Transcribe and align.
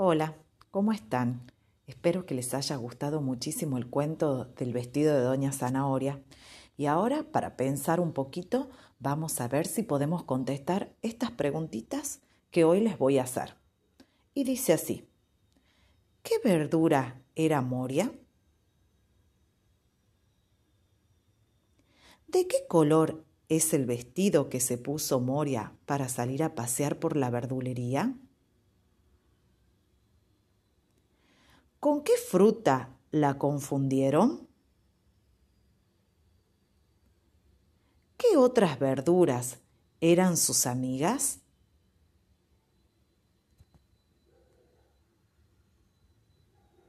Hola, 0.00 0.36
¿cómo 0.70 0.92
están? 0.92 1.50
Espero 1.88 2.24
que 2.24 2.36
les 2.36 2.54
haya 2.54 2.76
gustado 2.76 3.20
muchísimo 3.20 3.78
el 3.78 3.90
cuento 3.90 4.44
del 4.44 4.72
vestido 4.72 5.12
de 5.12 5.22
Doña 5.22 5.50
Zanahoria. 5.50 6.22
Y 6.76 6.86
ahora, 6.86 7.24
para 7.32 7.56
pensar 7.56 7.98
un 7.98 8.12
poquito, 8.12 8.70
vamos 9.00 9.40
a 9.40 9.48
ver 9.48 9.66
si 9.66 9.82
podemos 9.82 10.22
contestar 10.22 10.94
estas 11.02 11.32
preguntitas 11.32 12.20
que 12.52 12.62
hoy 12.62 12.80
les 12.80 12.96
voy 12.96 13.18
a 13.18 13.24
hacer. 13.24 13.56
Y 14.34 14.44
dice 14.44 14.72
así, 14.72 15.08
¿qué 16.22 16.34
verdura 16.44 17.20
era 17.34 17.60
Moria? 17.60 18.12
¿De 22.28 22.46
qué 22.46 22.58
color 22.68 23.24
es 23.48 23.74
el 23.74 23.84
vestido 23.84 24.48
que 24.48 24.60
se 24.60 24.78
puso 24.78 25.18
Moria 25.18 25.72
para 25.86 26.08
salir 26.08 26.44
a 26.44 26.54
pasear 26.54 27.00
por 27.00 27.16
la 27.16 27.30
verdulería? 27.30 28.14
¿Con 31.80 32.02
qué 32.02 32.14
fruta 32.16 32.96
la 33.12 33.38
confundieron? 33.38 34.48
¿Qué 38.16 38.36
otras 38.36 38.80
verduras 38.80 39.60
eran 40.00 40.36
sus 40.36 40.66
amigas? 40.66 41.38